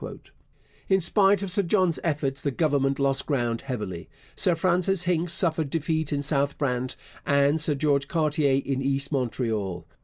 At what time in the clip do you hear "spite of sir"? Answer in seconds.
0.99-1.61